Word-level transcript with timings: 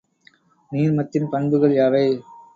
நீர்மத்தின் 0.71 1.29
பண்புகள் 1.29 1.77
யாவை? 1.77 2.05